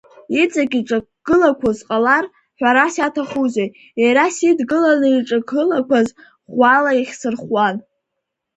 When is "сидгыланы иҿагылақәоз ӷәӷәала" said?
4.35-6.91